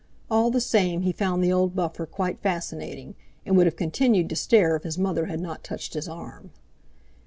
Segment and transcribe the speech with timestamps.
[0.31, 3.13] All the same he found the old buffer quite fascinating,
[3.45, 6.49] and would have continued to stare if his mother had not touched his arm.